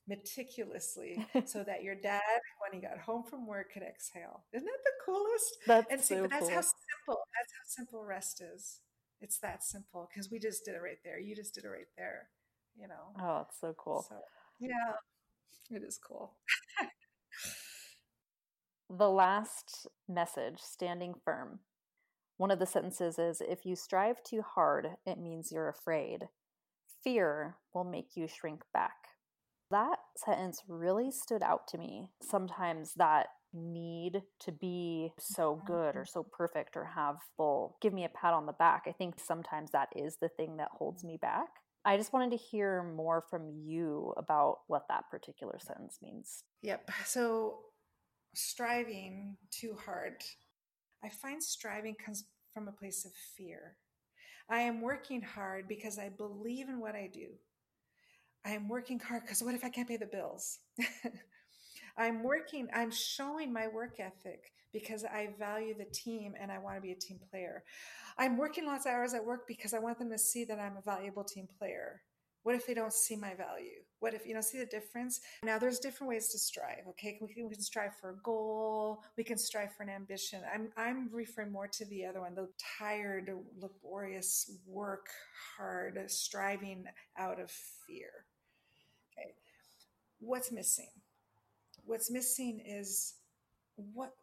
meticulously 0.10 1.25
so 1.46 1.63
that 1.63 1.84
your 1.84 1.96
dad, 1.96 2.22
when 2.60 2.74
he 2.74 2.86
got 2.86 2.98
home 3.00 3.24
from 3.24 3.48
work, 3.48 3.72
could 3.74 3.84
exhale. 3.84 4.44
Isn't 4.51 4.66
that 4.66 4.84
the 4.84 5.06
coolest? 5.06 5.58
That's 5.68 5.88
and 5.92 6.01
see, 6.01 6.16
so 6.16 6.28
that's 6.28 6.48
cool. 6.48 6.50
how 6.50 6.62
simple. 6.62 7.22
That's 7.38 7.54
how 7.54 7.66
simple 7.68 8.04
rest 8.04 8.42
is. 8.42 8.80
It's 9.22 9.38
that 9.39 9.63
simple 9.63 10.10
because 10.12 10.32
we 10.32 10.39
just 10.39 10.66
did 10.66 10.75
it 10.75 10.82
right 10.82 10.98
there. 11.06 11.20
You 11.20 11.36
just 11.36 11.54
did 11.54 11.66
it 11.66 11.70
right 11.70 11.92
there. 11.98 12.30
You 12.75 12.88
know. 12.88 13.13
Oh, 13.22 13.46
it's 13.48 13.60
so 13.60 13.74
cool. 13.78 14.06
So, 14.08 14.16
yeah, 14.60 14.96
it 15.70 15.84
is 15.84 15.98
cool. 15.98 16.38
the 18.89 19.10
last 19.10 19.88
message, 20.08 20.60
standing 20.60 21.13
firm. 21.24 21.60
One 22.38 22.51
of 22.51 22.60
the 22.60 22.66
sentences 22.66 23.20
is 23.20 23.42
If 23.42 23.66
you 23.66 23.75
strive 23.75 24.24
too 24.24 24.42
hard, 24.42 24.88
it 25.06 25.20
means 25.20 25.51
you're 25.51 25.70
afraid. 25.70 26.30
Fear 27.04 27.58
will 27.74 27.84
make 27.84 28.16
you 28.16 28.28
shrink 28.28 28.63
back. 28.74 29.18
That 29.71 29.97
sentence 30.15 30.63
really 30.67 31.11
stood 31.11 31.43
out 31.43 31.67
to 31.69 31.77
me. 31.77 32.09
Sometimes 32.21 32.93
that 32.95 33.27
need 33.53 34.21
to 34.41 34.51
be 34.51 35.11
so 35.17 35.61
good 35.65 35.95
or 35.95 36.01
mm-hmm. 36.01 36.11
so 36.11 36.23
perfect 36.23 36.77
or 36.77 36.85
have 36.85 37.15
full 37.35 37.77
give 37.81 37.93
me 37.93 38.05
a 38.05 38.09
pat 38.09 38.33
on 38.33 38.45
the 38.45 38.53
back. 38.53 38.83
I 38.88 38.91
think 38.91 39.15
sometimes 39.19 39.71
that 39.71 39.89
is 39.95 40.17
the 40.21 40.29
thing 40.29 40.57
that 40.57 40.69
holds 40.71 41.03
me 41.03 41.17
back. 41.17 41.47
I 41.85 41.97
just 41.97 42.13
wanted 42.13 42.31
to 42.31 42.38
hear 42.38 42.83
more 42.83 43.23
from 43.29 43.49
you 43.49 44.13
about 44.17 44.59
what 44.67 44.88
that 44.89 45.05
particular 45.09 45.57
sentence 45.59 45.99
means. 46.01 46.43
Yep. 46.61 46.91
So 47.05 47.59
striving 48.35 49.38
too 49.49 49.75
hard. 49.85 50.15
I 51.03 51.09
find 51.09 51.41
striving 51.41 51.95
comes 51.95 52.25
from 52.53 52.67
a 52.67 52.73
place 52.73 53.05
of 53.05 53.11
fear. 53.38 53.77
I 54.49 54.61
am 54.61 54.81
working 54.81 55.21
hard 55.21 55.67
because 55.67 55.97
I 55.97 56.09
believe 56.09 56.67
in 56.67 56.79
what 56.79 56.95
I 56.95 57.09
do. 57.11 57.27
I'm 58.46 58.67
working 58.67 59.00
hard 59.00 59.24
because 59.24 59.43
what 59.43 59.55
if 59.55 59.63
I 59.63 59.69
can't 59.69 59.88
pay 59.88 59.98
the 59.98 60.05
bills? 60.05 60.60
I'm 61.98 62.24
working, 62.24 62.67
I'm 62.74 62.91
showing 62.91 63.51
my 63.51 63.67
work 63.67 64.00
ethic 64.00 64.53
because 64.72 65.03
I 65.03 65.29
value 65.38 65.75
the 65.77 65.86
team 65.86 66.34
and 66.39 66.51
I 66.51 66.60
want 66.60 66.77
to 66.77 66.81
be 66.81 66.91
a 66.91 66.96
team 66.96 67.19
player. 67.29 67.63
I'm 68.17 68.38
working 68.38 68.65
lots 68.65 68.86
of 68.86 68.93
hours 68.93 69.13
at 69.13 69.25
work 69.25 69.48
because 69.48 69.74
I 69.74 69.79
want 69.79 70.00
them 70.00 70.10
to 70.12 70.17
see 70.17 70.46
that 70.46 70.60
I'm 70.60 70.77
a 70.77 70.81
valuable 70.81 71.24
team 71.24 71.48
player. 71.58 72.01
What 72.43 72.55
if 72.55 72.65
they 72.65 72.74
don't 72.74 72.93
see 72.93 73.17
my 73.17 73.34
value? 73.34 73.84
What 74.00 74.13
if, 74.13 74.25
you 74.25 74.34
know, 74.34 74.41
see 74.41 74.60
the 74.60 74.65
difference? 74.65 75.19
Now, 75.43 75.60
there's 75.60 75.79
different 75.79 76.10
ways 76.10 76.29
to 76.29 76.39
strive, 76.39 76.88
okay? 76.89 77.17
We 77.22 77.34
can, 77.34 77.50
we 77.50 77.53
can 77.53 77.62
strive 77.62 77.96
for 78.00 78.12
a 78.12 78.17
goal, 78.24 79.03
we 79.17 79.25
can 79.25 79.38
strive 79.38 79.74
for 79.75 79.84
an 79.84 79.89
ambition. 79.89 80.41
I'm, 80.53 80.69
I'm 80.77 81.10
referring 81.12 81.51
more 81.51 81.67
to 81.67 81.86
the 81.86 82.05
other 82.05 82.22
one, 82.22 82.36
the 82.36 82.48
tired, 82.79 83.29
laborious, 83.60 84.51
work 84.65 85.08
hard, 85.58 86.00
striving 86.08 86.86
out 87.17 87.41
of 87.41 87.51
fear. 87.51 88.10
What's 90.19 90.51
missing? 90.51 90.89
What's 91.85 92.11
missing 92.11 92.61
is 92.65 93.15
what, 93.75 94.13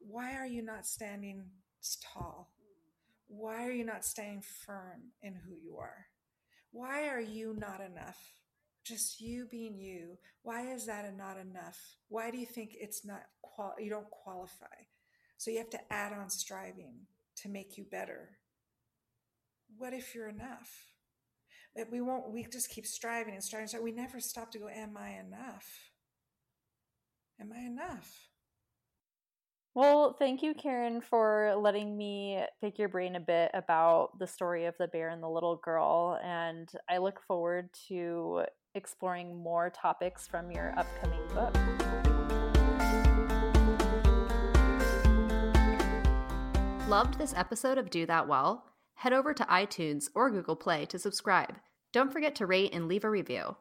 why 0.00 0.34
are 0.34 0.46
you 0.46 0.62
not 0.62 0.86
standing 0.86 1.44
tall? 2.02 2.50
Why 3.28 3.64
are 3.64 3.70
you 3.70 3.84
not 3.84 4.04
staying 4.04 4.42
firm 4.42 5.12
in 5.22 5.34
who 5.34 5.54
you 5.54 5.76
are? 5.78 6.06
Why 6.72 7.08
are 7.08 7.20
you 7.20 7.54
not 7.56 7.80
enough? 7.80 8.18
Just 8.84 9.20
you 9.20 9.46
being 9.48 9.78
you. 9.78 10.18
Why 10.42 10.72
is 10.72 10.86
that 10.86 11.16
not 11.16 11.38
enough? 11.38 11.78
Why 12.08 12.30
do 12.30 12.38
you 12.38 12.46
think 12.46 12.72
it's 12.74 13.04
not 13.04 13.22
qual 13.40 13.74
you 13.78 13.90
don't 13.90 14.10
qualify? 14.10 14.66
So 15.36 15.50
you 15.50 15.58
have 15.58 15.70
to 15.70 15.92
add 15.92 16.12
on 16.12 16.28
striving 16.28 17.06
to 17.36 17.48
make 17.48 17.78
you 17.78 17.84
better. 17.84 18.30
What 19.78 19.92
if 19.92 20.14
you're 20.14 20.28
enough? 20.28 20.89
We 21.90 22.00
won't 22.00 22.30
we 22.30 22.44
just 22.44 22.68
keep 22.68 22.86
striving 22.86 23.34
and 23.34 23.42
striving, 23.42 23.68
so 23.68 23.80
we 23.80 23.92
never 23.92 24.20
stop 24.20 24.50
to 24.52 24.58
go, 24.58 24.68
Am 24.68 24.96
I 24.96 25.10
enough? 25.10 25.66
Am 27.40 27.52
I 27.52 27.60
enough? 27.60 28.30
Well, 29.72 30.16
thank 30.18 30.42
you, 30.42 30.52
Karen, 30.52 31.00
for 31.00 31.54
letting 31.56 31.96
me 31.96 32.42
pick 32.60 32.78
your 32.78 32.88
brain 32.88 33.14
a 33.14 33.20
bit 33.20 33.52
about 33.54 34.18
the 34.18 34.26
story 34.26 34.66
of 34.66 34.74
the 34.78 34.88
bear 34.88 35.10
and 35.10 35.22
the 35.22 35.28
little 35.28 35.56
girl. 35.56 36.18
And 36.24 36.68
I 36.88 36.98
look 36.98 37.20
forward 37.26 37.70
to 37.86 38.42
exploring 38.74 39.40
more 39.40 39.70
topics 39.70 40.26
from 40.26 40.50
your 40.50 40.74
upcoming 40.76 41.26
book. 41.28 41.56
Loved 46.88 47.18
this 47.18 47.32
episode 47.36 47.78
of 47.78 47.90
Do 47.90 48.06
That 48.06 48.26
Well? 48.26 48.64
Head 49.00 49.14
over 49.14 49.32
to 49.32 49.44
iTunes 49.44 50.10
or 50.14 50.30
Google 50.30 50.56
Play 50.56 50.84
to 50.84 50.98
subscribe. 50.98 51.56
Don't 51.90 52.12
forget 52.12 52.34
to 52.34 52.44
rate 52.44 52.74
and 52.74 52.86
leave 52.86 53.02
a 53.02 53.08
review. 53.08 53.56